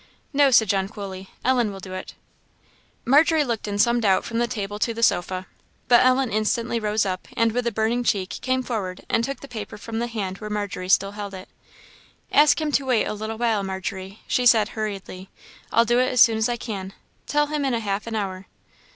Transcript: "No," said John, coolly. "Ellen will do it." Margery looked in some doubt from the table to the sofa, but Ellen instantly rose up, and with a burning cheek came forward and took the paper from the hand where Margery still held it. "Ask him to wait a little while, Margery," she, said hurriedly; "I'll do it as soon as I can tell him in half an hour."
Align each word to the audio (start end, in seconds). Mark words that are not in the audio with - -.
"No," 0.33 0.49
said 0.49 0.67
John, 0.67 0.89
coolly. 0.89 1.29
"Ellen 1.45 1.71
will 1.71 1.79
do 1.79 1.93
it." 1.93 2.15
Margery 3.05 3.43
looked 3.43 3.67
in 3.67 3.77
some 3.77 3.99
doubt 3.99 4.25
from 4.25 4.39
the 4.39 4.47
table 4.47 4.79
to 4.79 4.95
the 4.95 5.03
sofa, 5.03 5.45
but 5.87 6.03
Ellen 6.03 6.31
instantly 6.31 6.79
rose 6.79 7.05
up, 7.05 7.27
and 7.37 7.51
with 7.51 7.67
a 7.67 7.71
burning 7.71 8.03
cheek 8.03 8.39
came 8.41 8.63
forward 8.63 9.01
and 9.09 9.23
took 9.23 9.41
the 9.41 9.47
paper 9.47 9.77
from 9.77 9.99
the 9.99 10.07
hand 10.07 10.39
where 10.39 10.49
Margery 10.49 10.89
still 10.89 11.11
held 11.11 11.35
it. 11.35 11.49
"Ask 12.31 12.59
him 12.59 12.71
to 12.71 12.85
wait 12.87 13.05
a 13.05 13.13
little 13.13 13.37
while, 13.37 13.61
Margery," 13.61 14.21
she, 14.25 14.47
said 14.47 14.69
hurriedly; 14.69 15.29
"I'll 15.71 15.85
do 15.85 15.99
it 15.99 16.09
as 16.11 16.19
soon 16.19 16.39
as 16.39 16.49
I 16.49 16.57
can 16.57 16.93
tell 17.27 17.45
him 17.45 17.63
in 17.63 17.75
half 17.75 18.07
an 18.07 18.15
hour." 18.15 18.47